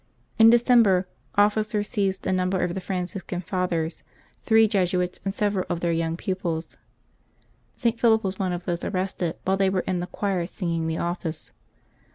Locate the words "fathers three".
3.41-4.67